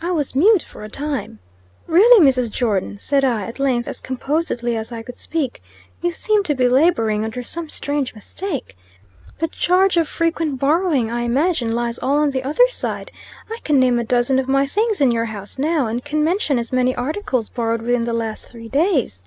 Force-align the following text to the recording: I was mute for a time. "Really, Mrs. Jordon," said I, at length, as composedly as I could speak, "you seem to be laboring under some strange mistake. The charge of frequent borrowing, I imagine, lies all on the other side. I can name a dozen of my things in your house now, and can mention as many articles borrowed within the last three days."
I 0.00 0.12
was 0.12 0.36
mute 0.36 0.62
for 0.62 0.84
a 0.84 0.88
time. 0.88 1.40
"Really, 1.88 2.24
Mrs. 2.24 2.52
Jordon," 2.52 3.00
said 3.00 3.24
I, 3.24 3.42
at 3.46 3.58
length, 3.58 3.88
as 3.88 4.00
composedly 4.00 4.76
as 4.76 4.92
I 4.92 5.02
could 5.02 5.18
speak, 5.18 5.60
"you 6.00 6.12
seem 6.12 6.44
to 6.44 6.54
be 6.54 6.68
laboring 6.68 7.24
under 7.24 7.42
some 7.42 7.68
strange 7.68 8.14
mistake. 8.14 8.76
The 9.40 9.48
charge 9.48 9.96
of 9.96 10.06
frequent 10.06 10.60
borrowing, 10.60 11.10
I 11.10 11.22
imagine, 11.22 11.72
lies 11.72 11.98
all 11.98 12.18
on 12.20 12.30
the 12.30 12.44
other 12.44 12.68
side. 12.68 13.10
I 13.50 13.58
can 13.64 13.80
name 13.80 13.98
a 13.98 14.04
dozen 14.04 14.38
of 14.38 14.46
my 14.46 14.66
things 14.68 15.00
in 15.00 15.10
your 15.10 15.24
house 15.24 15.58
now, 15.58 15.88
and 15.88 16.04
can 16.04 16.22
mention 16.22 16.56
as 16.56 16.72
many 16.72 16.94
articles 16.94 17.48
borrowed 17.48 17.82
within 17.82 18.04
the 18.04 18.12
last 18.12 18.46
three 18.46 18.68
days." 18.68 19.24